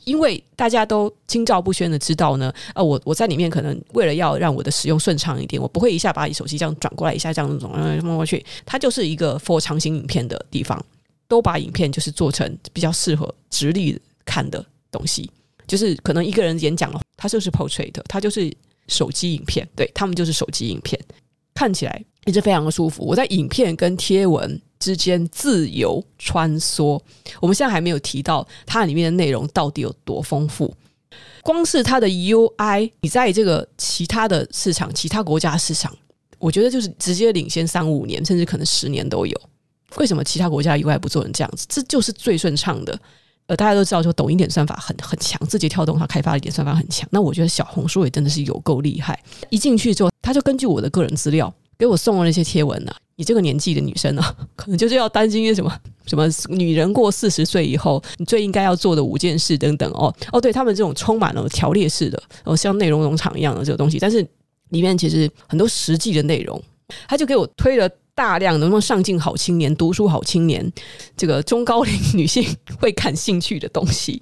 [0.05, 7.71] 因为大家都心照不宣的知道呢，呃，我我在里面可能为了要让我的使用顺畅一点，我不会一下把你手机这样转过来，一下这样转
[8.05, 10.85] 摸过去，它就是一个 for 长形影片的地方。
[11.29, 15.31] 都把影片就是做成比较适合直立看的东西，
[15.67, 18.55] 就是可能一个人演讲的话，它就是 portrait，它就是
[18.89, 21.01] 手机影片，对，他们就是手机影片，
[21.55, 23.03] 看起来也是非常的舒服。
[23.07, 27.01] 我在影片跟贴文之间自由穿梭。
[27.41, 30.75] 我们现在还没有提到它里面的内容到底有多丰富，
[31.45, 35.97] 光是它的 UI，你在这个其他的市场、其他国家市场，
[36.41, 39.41] 我觉得就是直接领先三五年，甚至可能十年都有。
[39.99, 41.65] 为什么其他国家 UI 不做成这样子？
[41.69, 42.99] 这就是最顺畅的。
[43.47, 47.09] 呃，大家都知道说抖音点算法很很强，字节跳动它开发的点算法很强。
[47.13, 49.21] 那我觉得小红书也真的是有够厉害。
[49.51, 52.97] 一进去之后，他就根据我的个人资料给我送了那些贴文啊。
[53.23, 55.73] 你这个年纪的女生啊， 可能就是要担心一些什么
[56.07, 64.27] 什么女人过四十岁以后，你最应该要做的五件事等等哦哦，对他们这种充满了条列式的哦，像内容农场一样的这个东西，但是
[64.71, 66.61] 里面其实很多实际的内容，
[67.07, 67.89] 他就给我推了。
[68.15, 70.71] 大量的那种上进好青年、读书好青年，
[71.17, 72.45] 这个中高龄女性
[72.79, 74.21] 会感兴趣的东西。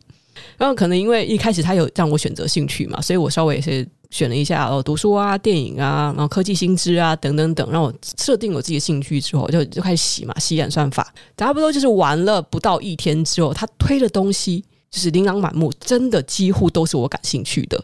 [0.57, 7.71] 然后可能因为一开始他有让我选择兴趣嘛，所以我稍微也是选了一下哦，读书啊、电影啊、然后科技新知啊等等等。
[7.71, 11.13] 让我设定我自己的兴趣之后，就就开始洗嘛，洗演算法。
[11.37, 17.83] 差不多就是玩了不到一天之后，他推的东西就是琳琅满目，真的几乎都是我感兴趣的，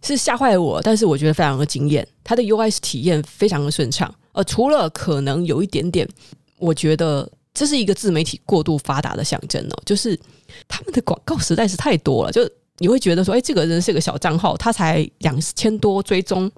[0.00, 0.80] 是吓坏我。
[0.80, 4.12] 但是我觉得非常的惊艳，它的 UI 体验非常的顺畅。
[4.32, 6.08] 呃，除了可能有一点点，
[6.58, 10.16] 我觉得这是一个自媒体过度发达的象征哦，就是
[10.68, 16.50] 他们的广告实在是太多了，就你会觉得说，哎，这个人是个小账号，他才两千多追踪，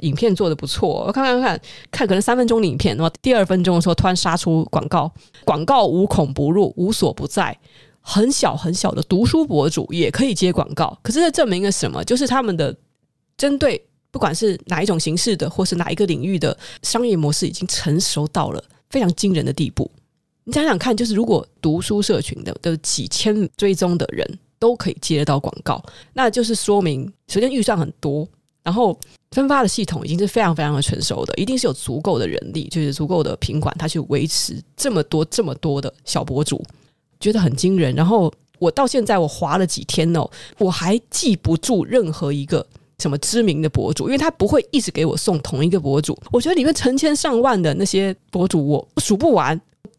[0.00, 1.60] 影片做得不错，我看看看
[1.90, 5.10] 看，可能三分钟的影片，然后第二分钟的时候突然杀出广告，
[5.44, 7.58] 广告无孔不入，无所不在，
[8.00, 12.04] 很小很小的读书博主也可以接广告，可是这证明了什么？
[12.04, 12.76] 就是他们的
[13.36, 13.84] 针对。
[14.10, 19.88] 不管是哪一种形式的，或是哪一个领域的商业模式，已经成熟到了非常惊人的地步。
[20.44, 28.26] 你想想看，就是如果读书社群的的几千追踪的人都可以接得到广告，那就是说明，首先预算很多，
[28.62, 28.98] 然后
[29.30, 36.62] 分发的系统已经是非常非常的成熟的，一定是有足够的人力，就是足够的品管，他去维持这么多这么多的小博主，
[37.20, 37.94] 觉得很惊人。
[37.94, 42.66] 然后我到现在我滑了几天哦，我还记不住任何一个。
[43.00, 44.06] 什么知名的博主？
[44.06, 46.18] 因为他不会一直给我送同一个博主。
[46.32, 49.56] 我觉得里面成千上万的那些博主，我数不完。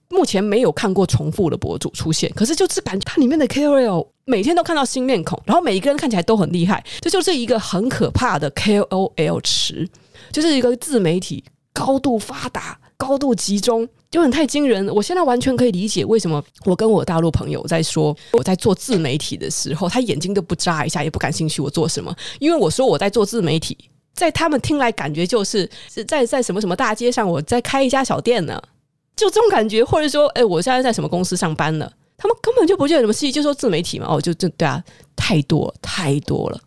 [0.09, 6.83] 目前没有看过重复的博主出现，可是就是感觉它里面的 KOL 每天都看到新面孔，然后每一个人看起来都很厉害。
[7.01, 9.87] 这就是一个很可怕的 KOL 池，
[10.31, 11.43] 就是一个自媒体
[11.73, 12.79] 高度发达。
[12.97, 23.77] 高度集中就很太惊人，我现在完全可以理解为什么我跟我大陆朋友在说我在做自媒体的时候，他眼睛都不眨一下，也不感兴趣我做什么，因为我说我在做自媒体，
[24.13, 28.61] 在他们听来感觉就是是在在什么什么大街上我在开一家小店呢，
[29.19, 34.83] 就这种感觉，或者说哎我现在在什么公司上班呢，他们根本就不觉得什么事，就说自媒体嘛，哦就这对啊，
[35.15, 36.59] 太多太多了。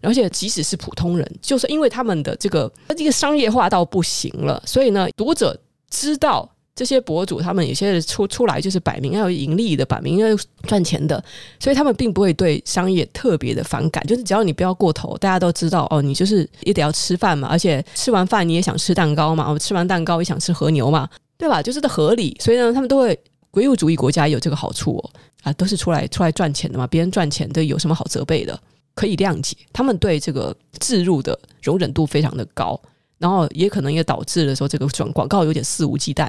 [0.00, 5.58] 而且，即使是普通人，就是因为他们的这个这个商业化到不行了，所以呢，读者
[5.90, 10.28] 知道这些博主他们有些出出来就是摆明要盈利的，摆明要
[10.68, 11.22] 赚钱的，
[11.58, 14.06] 所以他们并不会对商业特别的反感。
[14.06, 21.62] 就是只要你不要过头，大家都知道哦，你就是也得要吃饭嘛，而且吃完饭你也想吃蛋糕嘛，哦，吃完蛋糕也想吃和牛嘛，对吧？
[21.62, 22.36] 就是的合理。
[22.40, 23.18] 所以呢，他们都会
[23.52, 25.10] 唯物主义国家有这个好处哦，
[25.44, 28.60] 啊，都是出来出来赚钱的嘛，别人赚钱的有什么好责备的？
[28.94, 32.78] 可以谅解，他们对这个置入的容忍度非常的高，
[33.18, 36.28] 然后也可能也导致了说这个转广告有点肆无忌惮。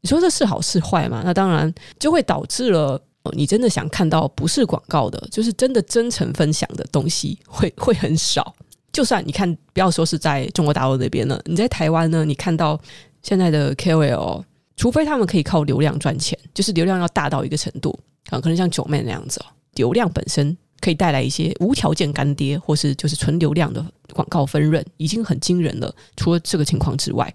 [0.00, 1.20] 你说这是好是坏嘛？
[1.22, 2.98] 那当然就会导致了
[3.36, 8.54] 你真的想看到不是广告的，就是真的真诚分享的东西会会很少。
[8.90, 12.80] 就算你看，不要说是在中国大陆那边呢，你在台湾呢，你看到
[13.22, 14.42] 现在的 KOL，
[14.76, 17.98] 除非他们可以靠流量赚钱，就是流量要大到一个程度
[18.30, 25.94] 啊，可能像九妹那样子哦，流量本身可以带来一些无条件干爹，或是就是纯流量的广告分润，已经很惊人了。
[26.16, 27.32] 除了这个情况之外，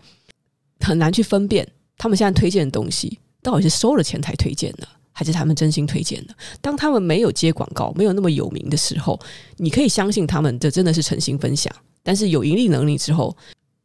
[0.82, 1.68] 很难去分辨。
[1.98, 6.36] 他们现在推荐的东西，到底是收了钱才推荐的，还是他们真心推荐的？
[6.62, 9.20] 当他们没有接广告、没有那么有名的时候，
[9.56, 11.74] 你可以相信他们这真的是诚心分享。
[12.04, 13.36] 但是有盈利能力之后，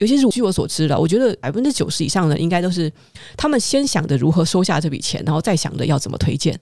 [0.02, 2.92] 尤其是据我所知的，我觉得百分之九十以上的应该都是
[3.36, 6.58] 他们先想着如何收下这笔钱，然后再想着要怎么推荐。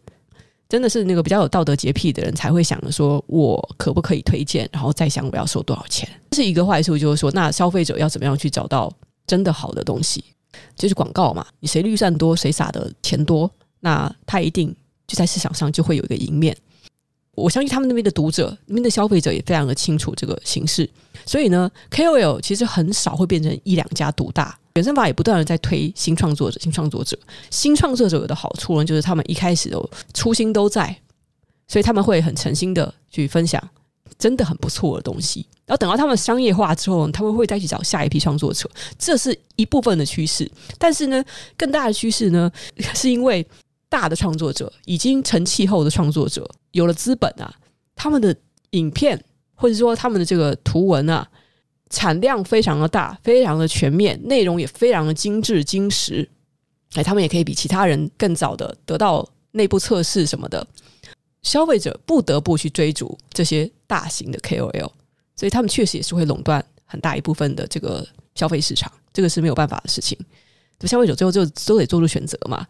[0.69, 6.07] 真的是那个比较有道德洁癖的人才会想着说，我可不可以推荐，然后再想我要收多少钱。
[6.31, 8.93] 这是一个坏处，就是说，那消费者要怎么样去找到
[9.27, 10.23] 真的好的东西？
[10.77, 13.51] 就是广告嘛，你谁预算多，谁撒的钱多，
[13.81, 14.69] 那他一定
[15.07, 16.55] 就在市场上就会有一个赢面。
[17.41, 20.89] 我相信他们那边的读者、那边的消费者也非常的清楚这个形势，
[21.25, 24.59] 所以呢，KOL 其实很少会变成一两家独大。
[24.75, 27.19] 原生法也不断的在推新创作者、新创作者、
[27.51, 30.97] 新创作者有的好处呢，就是他们一开始的初心都在，
[31.67, 33.63] 所以他们会很诚心的去分享。
[34.19, 40.51] 真的很不错的东西，然后等到他们商业化之后，他们会再去找下一批创作者，这是一部分的趋势。
[40.79, 41.25] 但是呢，
[41.57, 42.51] 更大的趋势呢，
[42.95, 43.47] 是因为
[43.89, 47.55] 大的创作者已经成气候的创作者有了资本啊，
[47.95, 48.35] 他们的
[48.71, 49.23] 影片
[49.55, 51.29] 或者说他们的这个图文啊，
[51.91, 56.29] 产量非常的大，非常的全面，内容也非常的精致精实，
[56.95, 60.67] 哎，他们也可以比其他人更早的得到内部测试什么的。
[61.43, 64.91] 消费者不得不去追逐这些大型的 KOL，
[65.35, 70.19] 所以他们确实也是会垄断很大一部分的这个消费市场，这个是没有办法的事情。
[70.87, 72.67] 消费者最后就都得做出选择嘛。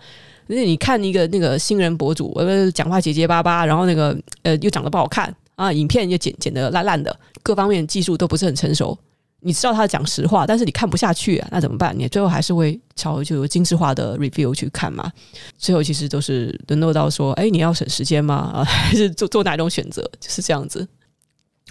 [0.51, 8.99] 而且你看一个那个新人博主，呃，讲话结结巴巴，然后那个呃又长得不好看啊，影片又剪剪得烂烂的，各方面技术都不是很成熟。
[9.43, 11.99] 你知道他讲实话，但是你看不下去啊，那怎么办？
[11.99, 15.11] 你最后还是会朝就精致化的 review 去看嘛。
[15.57, 18.35] 最后其实都是沦落到说，哎，你要省时间吗？
[18.53, 20.03] 啊， 还是做做哪种选择？
[20.21, 20.87] 就是这样子。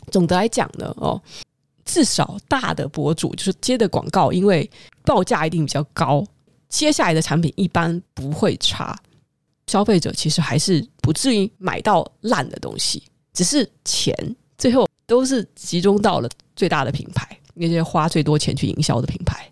[0.10, 1.22] 总的来讲呢，哦，
[1.86, 4.68] 至少大的博主就是接的广告，因为
[5.04, 6.24] 报价一定比较高，
[6.70, 8.98] 接下来的产品一般不会差。
[9.68, 13.04] 消费者其实还是不至于买到烂的东西，
[13.34, 14.16] 只是钱
[14.58, 17.38] 最后都是集中到了最大的品牌。
[17.54, 19.48] 那些花最多钱去营销的品牌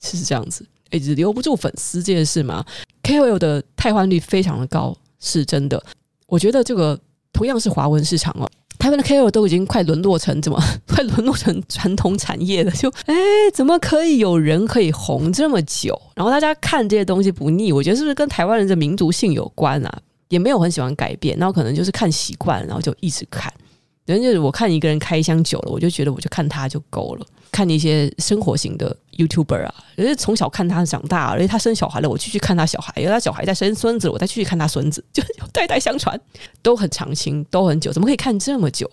[0.00, 2.64] 是这样子，一直留不住粉丝这件事吗
[3.02, 5.80] ？KOL 的汰换率非常的高，是真的。
[6.26, 6.98] 我觉得这个
[7.32, 8.50] 同样是华文市场哦，
[8.82, 12.70] 台湾的 KOL 都已经快沦落成怎么， 快沦落成传统产业了。
[12.72, 13.14] 就哎，
[13.54, 15.96] 怎么可以有人可以红这么久？
[16.16, 17.72] 然后大家看这些东西不腻？
[17.72, 19.98] 我觉得是不是跟台湾人的民族性有关啊？
[20.30, 23.52] 也没有很喜欢改变，然后可能就是看习惯，然后就一直看。
[24.12, 27.26] 人就是我看一个人开箱久了，我就觉得我就看他就够了。
[27.50, 35.22] 看一些生活型的 YouTuber 啊，人家从小看他长大，而且他生小孩了，我继续看他小孩；有他小孩在生孙子，我再继续看他孙子，就
[35.52, 36.18] 代代相传，
[36.62, 37.92] 都很长青，都很久。
[37.92, 38.90] 怎么可以看这么久？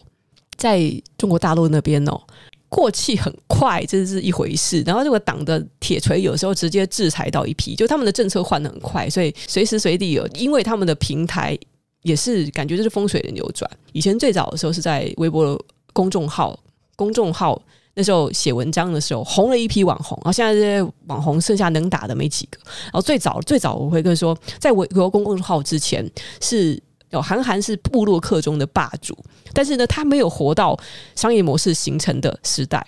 [0.58, 2.20] 在中国大陆那边哦，
[2.68, 4.84] 过气很快，这是一回事。
[4.86, 11.58] 然后这个党的铁锤有时候直接制裁到一批，就他们的政策换得很快，所以随时随地有，因为他们的平台
[12.02, 13.70] 也是感觉就是风水的扭转。
[13.94, 15.60] 以前最早的时候是在微博
[15.94, 16.60] 公众号，
[16.96, 17.62] 公众号。
[17.96, 22.58] 那时候写文章的时候红了一批网红，然后现在这些网红剩下能打的没几个。
[22.84, 26.10] 然后最早最早我会跟说，在微博公众号之前
[26.40, 29.18] 是有韩寒是部落客中的霸主，
[29.54, 30.80] 但是呢他没有活到
[31.14, 32.86] 商业模式形成的时代，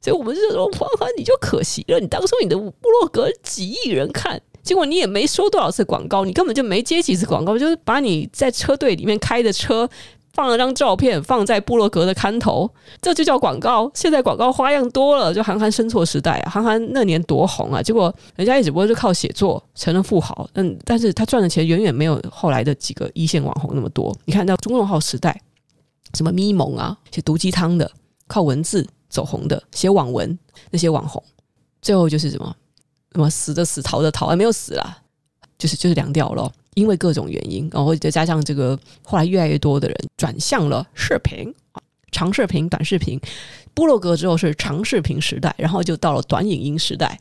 [0.00, 9.88] 所以我们就说黄寒你就可惜了，你当初你的部落格几亿人看，结果你也没收多少次广告，你根本就没接几次广告，就是把你在车队里面开的车。
[10.34, 12.66] 放了张照片放在部落格的刊头，
[13.02, 13.90] 这就叫广告。
[13.92, 16.48] 现在广告花样多了，就韩寒生错时代啊！
[16.48, 20.48] 韩寒那年多红啊，结果人家也只不过是靠写作成了富豪。
[20.54, 24.16] 嗯，但是他赚的钱远远没有后来的几个一线网红那么多。
[24.24, 25.38] 你看到公众号时代，
[26.14, 27.90] 什么咪蒙啊，写毒鸡汤的，
[28.26, 30.38] 靠文字走红的，写网文
[30.70, 31.22] 那些网红，
[31.82, 32.56] 最后就是什么
[33.12, 34.98] 什么死的死，逃的逃，还没有死啦，
[35.58, 36.52] 就是就是凉掉了。
[36.74, 41.54] 因为各种原因，然后再加上这个，后来越来越多的人转向了视频，
[42.10, 43.20] 长视频、短视频，
[43.74, 47.20] 部落格之后是长视频时代，然后就到了短影音时代。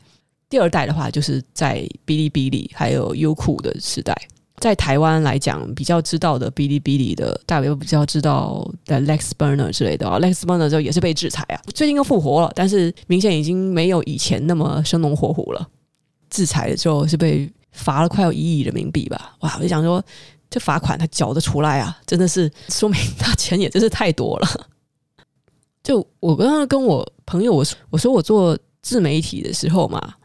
[0.49, 4.15] 第二代的话，就是在哔哩哔哩还有优酷的时代。
[4.61, 15.67] 在台湾来讲，比较知道的哔哩哔哩的，大家比较知道的 Lex Burner 之类的啊，Lex Burner 就也是被制裁啊，最近又复活了，但是明显已经没有以前那么生龙活虎了。
[16.31, 19.35] 制裁了之后是被罚了快要一亿人民币吧？
[19.41, 20.03] 哇，我就想说，
[20.49, 24.47] 这罚款他缴得出来啊，真的是说明他钱也真是太多了。
[25.83, 30.15] 就我刚刚跟我朋友我说，我说我做自媒体的时候嘛，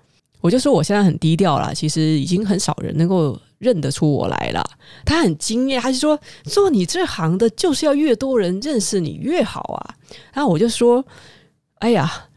[0.40, 4.62] 我就说我现在很低调啦，其实已经很少人能够认得出我来了。
[5.04, 9.94] 他很惊讶，他就说做你这行的就是要越多人认识你越好啊。
[10.32, 11.04] 然后我就说，
[11.78, 12.28] 哎呀，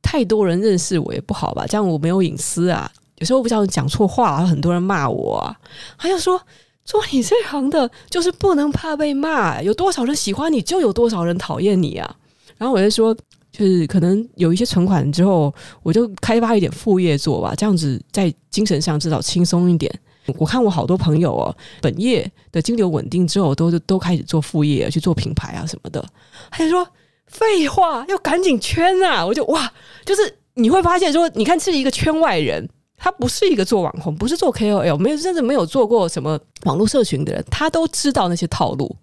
[0.00, 2.90] 太多人认识我也不好吧，这样我没有隐私啊。
[3.18, 5.56] 有时候我不知道讲错话，很多人骂我啊。
[5.96, 6.40] 他就说
[6.84, 12.16] 做你这行的就是不能怕被骂，有多少人喜欢你就有多少人讨厌你啊。
[12.56, 13.14] 然后我就说，
[13.52, 15.52] 就是可能有一些存款之后，
[15.82, 19.92] 我就开发一点副业做吧，这样子在精神上至少轻松一点。
[20.36, 26.04] 我看我好多朋友哦，本业的金流稳定之后，都都开始做副业，去做品牌啊什么的。
[26.50, 26.86] 他就说
[27.26, 29.24] 废话，要赶紧圈啊！
[29.24, 29.72] 我就哇，
[30.04, 38.94] 就是你会发现说，你看是一个圈外人，他不是一个做网红，不是做 KOL，没有甚至没有做过什么网络社群的人，他都知道那些套路。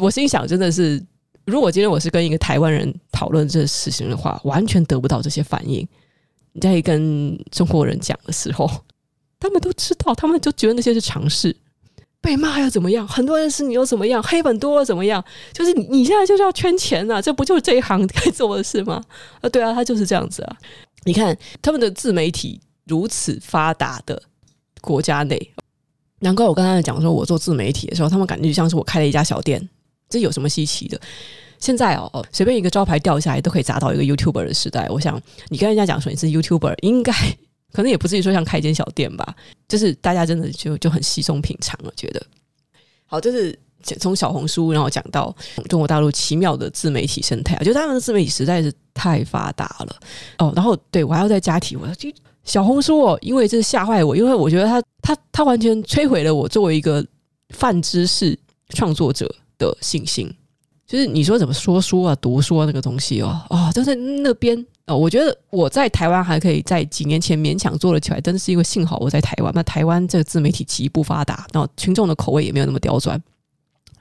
[0.00, 1.02] 我心想，真的是。
[1.44, 5.86] 如果今天我是跟一个台湾人讨论这事情的话，完全得不到这些反应。
[6.52, 8.68] 你在跟中国人讲的时候，
[9.38, 11.54] 他们都知道，他们就觉得那些是常识。
[12.20, 13.06] 被骂又怎么样？
[13.06, 14.20] 很多人是你又怎么样？
[14.20, 15.24] 黑粉多了怎么样？
[15.52, 19.00] 就是你你现在就是要圈钱啊，这不就是这一行该做的事吗？
[19.40, 20.56] 啊，对啊，他就是这样子啊。
[21.06, 24.20] 你看他们的自媒体如此发达的
[24.80, 25.50] 国家内，
[26.18, 29.66] 难怪我刚才讲说我做自媒体的时候，他们感觉就像是我开了一家小店。
[30.08, 31.00] 这有什么稀奇的？
[31.58, 34.88] 现在哦，随便一个招牌掉下来都可以砸到一个 YouTuber 的时代。
[34.88, 37.12] 我想你跟人家讲说你是 YouTuber，应该
[37.72, 39.34] 可能也不至于说像开一间小店吧。
[39.68, 42.24] 就是大家真的就就很稀松平常了，觉得
[43.06, 43.20] 好。
[43.20, 43.58] 就是
[43.98, 45.34] 从小红书，然后讲到
[45.68, 49.96] 中国大陆奇妙的自媒体生态，我觉得他们的自媒体实在是太发达了
[50.38, 50.52] 哦。
[50.56, 57.04] 然后对我还要再加题，我要去小红书哦，因为这是吓坏我，因为我觉得他他他完全摧毁了我作为一个
[57.50, 58.36] 泛知识
[58.70, 60.32] 创作者的信心，
[60.86, 64.96] 就是你说怎么说书啊、读书啊那个东西哦，哦，就在那边哦。
[64.96, 69.52] 我觉得我在台湾还可以在几年前勉强做了起来，真的是因为幸好我在台湾。
[69.54, 73.20] 那台湾这个自媒体极不发达，然后群众的口味也没有那么刁钻。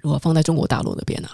[0.05, 1.27] 如果放在中国大陆那边呢、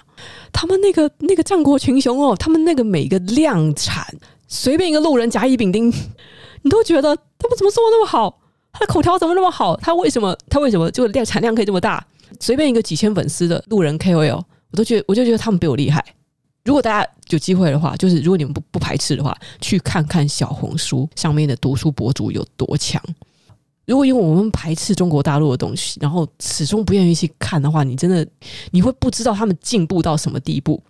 [0.54, 4.08] 他们那个那个战国群雄哦，他们那个每个量产，
[4.48, 5.92] 随便一个路人甲乙丙丁，
[6.64, 8.40] 你都觉得他们怎么做那么好？
[8.72, 9.76] 他的口条怎么那么好？
[9.76, 12.02] 他为什么他为什么就量产量可以这么大？
[12.40, 16.02] 随便一个几千粉丝的路人 KOL，我都觉得，我就觉得他们比我厉害。
[16.64, 23.04] 如果大家有机会的话，就是如果你们不不排斥的话，去看看小红书上面的读书博主有多强。
[23.86, 28.28] 如果因为我们排斥中国大陆的东西，然后始终不愿意去看的话，你真的
[28.72, 30.82] 你会不知道他们进步到什么地步。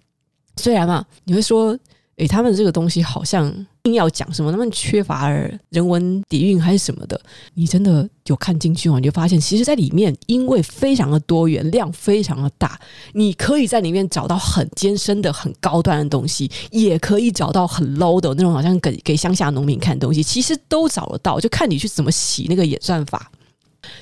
[0.57, 1.77] 虽然嘛，你会说。
[2.21, 3.51] 诶，他们这个东西好像
[3.83, 5.27] 硬要讲什么，他们缺乏
[5.69, 7.19] 人文底蕴还是什么的。
[7.55, 8.99] 你真的有看进去吗？
[8.99, 12.79] 你就发现，其实，在里面因为非常的多元，量非常的大，
[13.13, 21.39] 你可以在里面找到很艰深的、很高端的东西，也可以找到很 low 的那种，好像给给乡下农民看东西，其实都找得到。
[21.39, 23.31] 就看你去怎么洗那个演算法。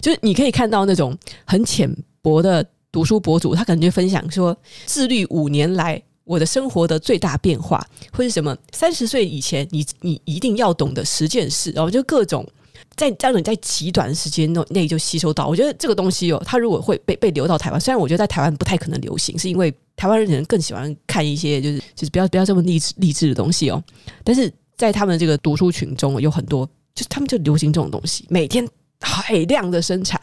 [0.01, 1.89] 就是你可以看到那种很浅
[2.21, 4.53] 薄的读书博主，他可能就分享说，
[4.85, 6.03] 自律五年来。
[6.29, 8.55] 我的生活的最大变化，或是什么？
[8.71, 12.47] 三十岁以前你，你一定要懂的十件事，然后就各种
[12.95, 15.47] 在让你在极短时间内内就吸收到。
[15.47, 23.83] 我觉得这个东西哦，它如果会被被流到台湾，虽然我觉得在台湾不太可能流行，是因为台湾人可能更喜欢看一些就是就是不要不要这么励志励志的东西哦。
[24.23, 26.63] 但是在他们这个读书群中，有很多
[26.93, 28.63] 就是他们就流行这种东西，每天
[29.01, 30.21] 海量的生产。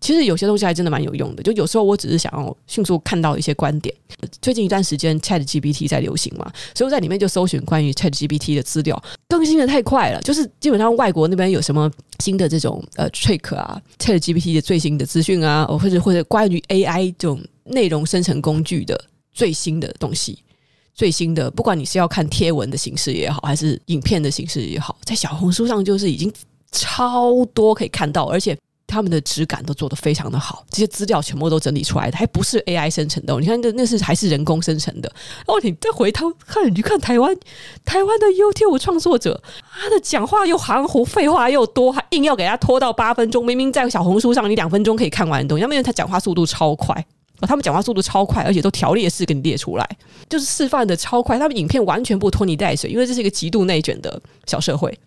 [0.00, 3.94] 其实有些东西还真的蛮有用的，就有时候我只是想要迅速看到一些观点。
[4.40, 18.98] 最近一段时间，ChatGPT 在流行嘛，所以我在里面就搜寻关于 ChatGPT 的资料，更新的太快了，就是基本上外国那边有什么新的这种呃 trick 啊，ChatGPT 的最新的资讯啊，或者或者关于 AI 这种内容生成工具的
[19.32, 20.38] 最新的东西，
[20.94, 26.32] 最新的，不管你是要看贴文的形式也好，还是影片的形式也好，在小红书上就是已经
[26.72, 28.56] 超多可以看到，而且。
[28.90, 33.38] 他们的质感都做得非常的好，这些资料全部都整理出来的，还不是 AI 生成的。
[33.38, 35.10] 你看，那那是还是人工生成的。
[35.46, 37.34] 哦，你再回头看，你看台湾
[37.84, 39.40] 台湾的 YouTube 创作者，
[39.80, 43.46] 他的讲话又含糊，废话又多，还硬要给他拖到八分钟。
[43.46, 46.94] 明明在小红书上，你两分钟可以看完的东西，因为他讲话速度超快，
[47.40, 49.88] 哦，他们讲话速度超快，而且都条列式给你列出来，
[50.28, 51.38] 就是示范的超快。
[51.38, 54.98] 他们影片完全不拖泥带水，因为这是一个极度内卷的小社会。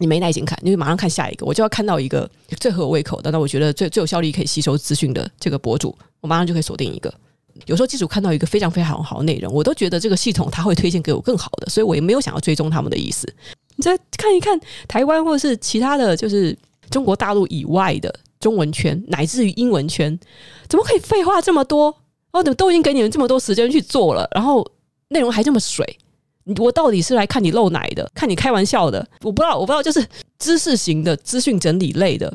[0.00, 1.44] 你没耐心看，你就马上看下一个。
[1.44, 2.28] 我就要看到一个
[2.58, 7.12] 最合我胃口的，那我觉得最最有效率可以吸收资讯的这个博主，我马上就可以锁定一个。
[7.66, 13.30] 有时候，即使看到一个非常非常好的内容，我都觉得这个系统它会推荐给我更好的，所以我也没有想要追踪他们的意思。
[13.76, 16.56] 你再看一看台湾或者是其他的就是
[16.90, 20.18] 中国大陆以外的中文圈，乃至于英文圈，
[20.68, 21.94] 怎么可以废话这么多？
[22.32, 24.66] 哦，怎么都已经给你们这么多时间去做了，然后
[25.08, 25.98] 内容还这么水？
[26.58, 29.06] 我到底是来看你漏奶的，看你开玩笑的？
[29.22, 30.06] 我不知道，我不知道，就是
[30.38, 32.32] 知识型的资讯整理类的。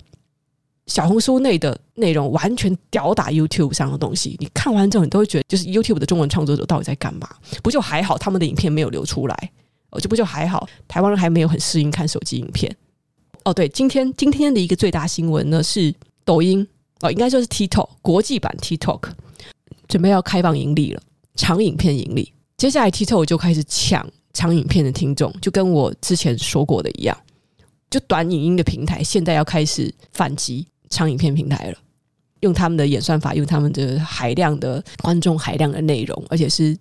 [0.88, 7.28] 小红书内的内容完全吊打 YouTube 上的东西，你看完之后，你都会觉得，就是 YouTube 的中文创作者到底在干嘛？
[7.64, 9.52] 不就还好，他们的影片没有流出来，
[9.90, 12.74] 哦，这不就还好，台湾人还没有很适应看手机影片。
[13.44, 15.92] 哦，对，今天今天的一个最大新闻呢是
[16.24, 16.66] 抖音
[17.02, 19.02] 哦，应该说是 TikTok 国际版 TikTok
[19.88, 21.02] 准备要开放盈利了，
[21.34, 22.32] 长影片盈利，
[22.66, 24.04] 接下来 TikTok 就开始抢
[24.34, 27.16] 长影片的听众，就跟我之前说过的一样，
[27.92, 30.66] 就短影音的平台现在要开始反击。
[30.90, 31.78] 长影片平台了，
[32.40, 36.76] 用他们的演算法，用他们的海量的观众、海量的内容，而且是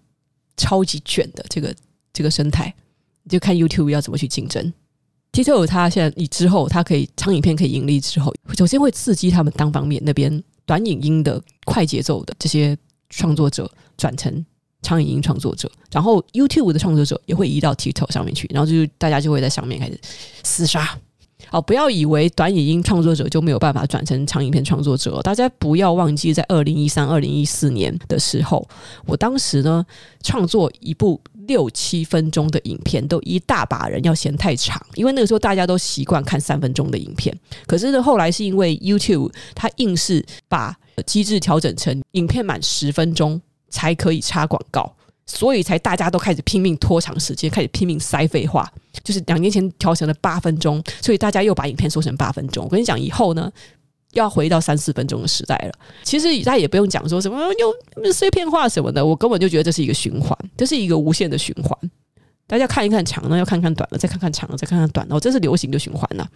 [0.57, 1.74] 超级卷的这个
[2.14, 2.74] 这个生态，
[3.28, 4.72] 就看 YouTube 要怎么去竞争。
[5.32, 12.74] TikTok 它现在以之后，它可以长影片可以盈利之后，首先会刺激他们单方面那边短影音的快节奏的这些
[13.11, 14.43] 创作者转成
[14.85, 19.99] 长影音创作者，然后 YouTube 的创作者也会移到 TikTok 上面去，然后就大家就会在上面开始
[20.45, 20.97] 厮杀。
[21.49, 25.20] 好，不要以为短影音创作者就没有办法转成长影片创作者。
[25.22, 28.66] 大家不要忘记，在二零一三、二零一四年的时候，
[29.05, 29.85] 我当时呢
[30.22, 37.37] 创作一部六七分钟的影片，都一大把人要嫌太长，因为那个时候大家都习惯看三分钟的影片。
[37.66, 40.74] 可是呢，后来是因为 YouTube 它硬是把
[41.05, 43.41] 机制调整成影片满十分钟
[43.75, 44.95] 才可以插广告。
[45.27, 48.70] 所以才大家都开始拼命拖长时间，开始拼命塞废话。
[49.03, 52.62] 就是两年前调成了八分钟，所以大家又把影片缩成八分钟。
[52.64, 53.51] 我跟你讲，以后呢
[54.12, 55.72] 要回到三四分钟的时代了。
[56.03, 61.91] 其实大家也不用讲说什么又碎片化什么的，我根本就觉得这是一个循环，这是一个无限的循环。
[62.47, 66.29] 大家看一看长了，要看看短了，再看看长了，再看看短了，这是流行的循环呐。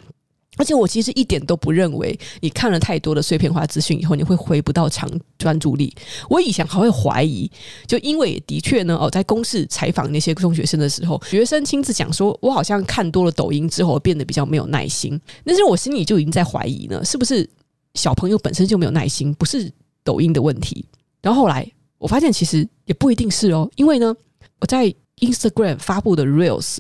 [0.57, 5.95] 而且我其实一点都不认为，你看了太多的碎片化资讯以后，你会回不到长专注力。
[6.29, 7.49] 我以前还会怀疑，
[7.87, 15.21] 就因为的确呢，哦，在公视采访那些中学生的时候，学生亲自讲说，我好像看多了抖音之后，变得比较没有耐心。
[15.45, 17.49] 但是我心里就已经在怀疑呢，是不是
[17.95, 19.71] 小朋友本身就没有耐心，不是
[20.03, 20.85] 抖音的问题？
[21.23, 24.13] 然后后来我发现，其实也不一定是哦，因为呢，
[24.61, 26.79] 我在 Instagram 发布的 Reels，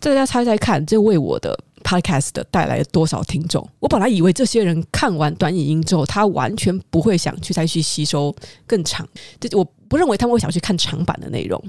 [0.00, 1.56] 大家猜猜看，这为我的。
[1.84, 3.64] Podcast 带来了多少听众？
[3.78, 8.34] 我本来以为这些人看完短影音之后，他完全不会想去再去吸收
[8.66, 9.06] 更长。
[9.38, 11.62] 这我不认为他们会想去看长版的内容。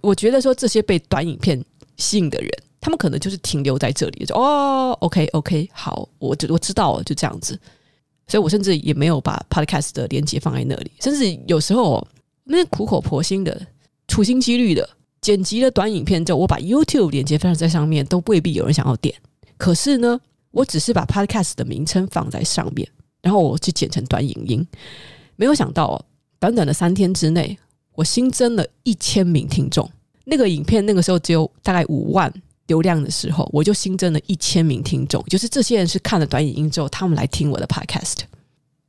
[0.00, 1.64] 我觉得说这些被短影片
[1.96, 2.50] 吸引的人，
[2.80, 7.56] 他们可能就是停留在这里，就哦，OK OK，好，我就我知道了，就这样子。
[8.26, 12.04] 所以我甚至也没有把 Podcast 的连接放在那里，甚至有时候
[12.44, 13.64] 那些苦口婆心的、
[14.08, 14.88] 处心积虑的
[15.20, 19.14] 剪辑了短影片之后，我把 YouTube 连接放在上面，都未必有人想要点。
[19.62, 22.88] 可是呢，我只是把 Podcast 的名称放在上面，
[23.20, 24.66] 然后我去剪成短影音。
[25.36, 26.04] 没有想到哦，
[26.40, 27.56] 短短的三天之内，
[27.94, 29.88] 我新增了一千名听众。
[30.24, 32.28] 那个影片那个时候只有大概五万
[32.66, 35.22] 流量的时候，我就新增了一千名听众。
[35.28, 38.16] 就是这些人是看了短影音之后，他们来听我的 Podcast。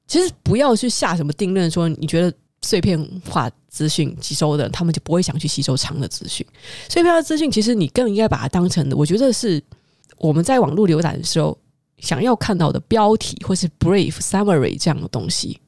[0.08, 3.00] 其实不要去下什么定论，说你觉得碎片
[3.30, 6.44] 化资讯吸收的，他们就不会想去吸收长的资讯。
[6.90, 9.62] 碎片化资讯，其实你更应该把它当成的，我觉得是。
[10.24, 11.60] 我们在网络浏览的时候，
[11.98, 15.60] 想要看到的标题或是 brief summary 这样的东西，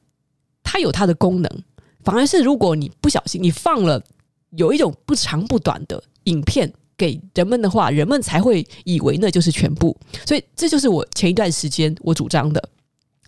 [0.62, 1.62] 它有它的功能。
[2.02, 4.02] 反而是如果你不小心你放了
[4.50, 9.94] 有一种不长不短的影片给人们的话，人们才会以为那就是全部。
[10.24, 12.70] 所以这就是我前一段时间我主张的：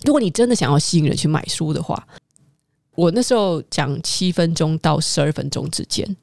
[0.06, 2.08] 如果你真的想要吸引人去买书的话，
[2.94, 6.16] 我那时候讲七分钟到十二分钟之间。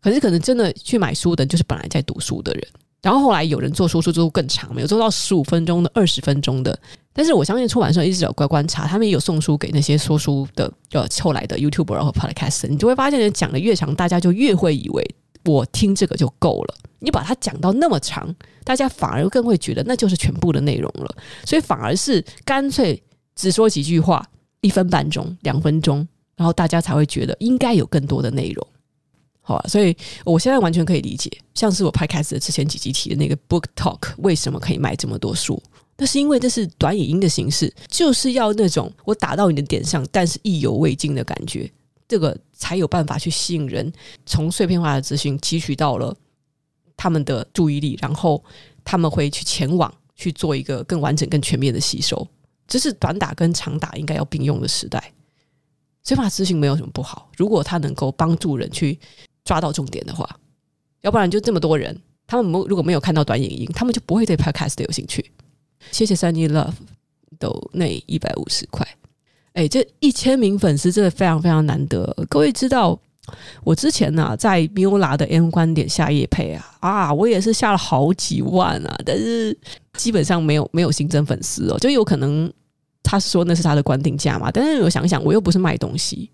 [0.00, 2.64] 可是可能真的去买书的，就是本来在读书的人。
[3.02, 6.78] 然后后来有人做说书做更长，没有做到十五分钟的、二十分钟的。
[7.12, 16.74] 但是我相信出版社一直有乖观察，他们也有送书给那些说书的呃后来的 YouTuber 和 Podcast，你就会发现，讲的越长，大家就越会以为我听这个就够了。
[17.00, 18.32] 你把它讲到那么长，
[18.62, 21.12] 大家反而更会觉得那就是全部的内容了。
[21.44, 23.02] 所以反而是干脆
[23.34, 24.24] 只说几句话，
[24.60, 28.66] 一分半钟、两分钟，然后大家才会觉得应该有更多的内容。
[29.44, 35.60] 好啊，所以我现在完全可以理解，像是我拍开始之前几集提的那个 Book Talk，为什么可以卖这么多书？
[35.98, 41.70] 那是因为这是短影音的形式，就是要那种我打到你的点上，但是意犹未尽的感觉，
[42.08, 43.92] 这个才有办法去吸引人，
[44.24, 46.16] 从碎片化的资讯汲取到了
[46.96, 48.42] 他们的注意力，然后
[48.84, 52.26] 他们会去前往去做一个更完整、更全面的吸收。
[52.66, 55.12] 这是短打跟长打应该要并用的时代。
[56.04, 58.98] 随法资讯没有什么不好，如果它能够帮助人去
[59.44, 60.28] 抓到重点的话，
[61.00, 65.32] 要不然就这么多人，他们没如果没有看到短影音，他们就不会对 Podcast 有兴趣。
[65.90, 66.74] 谢谢 Sunny Love，
[67.38, 68.86] 都那一百五十块。
[69.54, 72.14] 哎，这一千名粉丝真的非常非常难得。
[72.30, 72.98] 各位知道，
[73.64, 79.54] 我之前呢、在 Mula 的 M 观点下夜配啊啊，我也是下了好几万啊，但是
[79.94, 82.50] 基本上没有没有新增粉丝哦，就有可能
[83.02, 84.50] 他说那是他的官定价嘛。
[84.50, 86.30] 但是我想想，我又不是卖东西，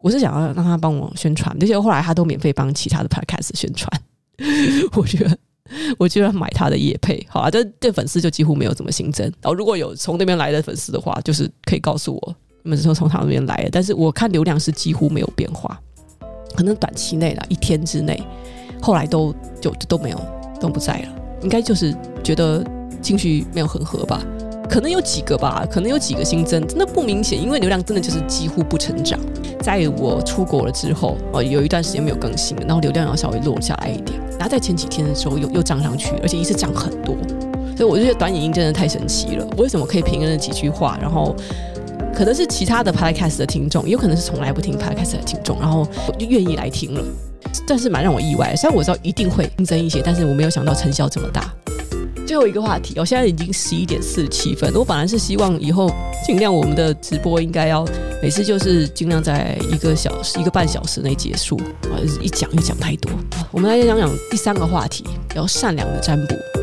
[0.00, 3.90] 我是想要让他帮我宣传，而且后来他都免费帮其他的 Podcast 宣传。
[4.94, 5.38] 我觉得，
[5.98, 9.26] 我居然买他的夜配，好啊，这这粉丝就几乎没有怎么新增。
[9.40, 12.36] 然后如果有从那边来的粉丝的话，就是可以告诉我。
[12.62, 15.80] 你们是说从他那边来的，但是我看流量是几乎没有变化，
[16.54, 18.22] 可能短期内啦，一天之内，
[18.80, 20.20] 后来都就都没有
[20.60, 22.64] 都不在了，应该就是觉得
[23.00, 24.22] 情绪没有很合吧，
[24.68, 29.18] 可能有几个吧，可能有几个新增，真的不明显，因为流量真的就是几乎不成长。
[29.60, 37.16] 在我出国了之后，哦，有一段时间没有更新了，然后流量要稍微落下来一点，然后在前几天的时候又又涨上去，而且一次涨很多，
[37.76, 41.34] 所以我就觉得短影音真的太神奇了，为什么可以凭那几句话，然后。
[42.14, 47.00] 可能是其他的 podcast 的听众，也有可能是从来不听 podcast 的听众，然后我就愿意来听了，
[47.64, 48.56] 但是蛮让我意外。
[48.56, 51.54] 虽然我知道一定会新增一些，但是我没有想到成效这么大。
[52.28, 55.90] 最后一个话题，我现在已经十一点四十七分，我本来是希望以后
[56.26, 57.86] 尽量我们的直播应该要
[58.22, 63.10] 每次就是尽量在一个小时、一个半小时内结束啊，一讲一讲太多。
[63.50, 66.57] 我们来讲讲第三个话题，要善良的占卜。